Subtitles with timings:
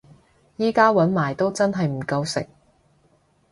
[0.57, 2.47] 而家搵埋都真係唔夠食